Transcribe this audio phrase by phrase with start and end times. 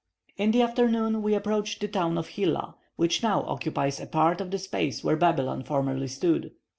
[0.35, 4.49] In the afternoon we approached the town of Hilla, which now occupies a part of
[4.49, 6.53] the space where Babylon formerly stood.